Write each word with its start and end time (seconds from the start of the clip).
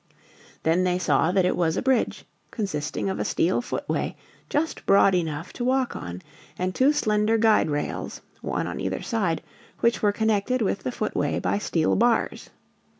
Then 0.63 0.83
they 0.83 0.97
saw 0.97 1.31
that 1.31 1.45
it 1.45 1.55
was 1.55 1.77
a 1.77 1.81
bridge, 1.83 2.25
consisting 2.49 3.07
of 3.07 3.19
a 3.19 3.23
steel 3.23 3.61
footway 3.61 4.15
just 4.49 4.83
broad 4.87 5.13
enough 5.13 5.53
to 5.53 5.63
walk 5.63 5.95
on, 5.95 6.23
and 6.57 6.73
two 6.73 6.91
slender 6.91 7.37
guide 7.37 7.69
rails, 7.69 8.21
one 8.41 8.65
on 8.65 8.79
either 8.79 9.03
side, 9.03 9.43
which 9.81 10.01
were 10.01 10.11
connected 10.11 10.59
with 10.63 10.79
the 10.81 10.91
footway 10.91 11.37
by 11.37 11.59
steel 11.59 11.95
bars. 11.95 12.49